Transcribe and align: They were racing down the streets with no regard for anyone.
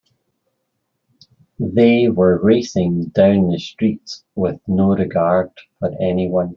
They 1.59 2.09
were 2.09 2.41
racing 2.41 3.09
down 3.09 3.49
the 3.49 3.59
streets 3.59 4.23
with 4.33 4.59
no 4.67 4.95
regard 4.95 5.51
for 5.79 5.91
anyone. 6.01 6.49